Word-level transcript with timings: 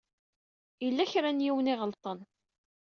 Yella 0.83 1.03
kra 1.11 1.29
n 1.31 1.43
yiwen 1.45 1.71
i 1.71 1.71
iɣelṭen. 1.75 2.19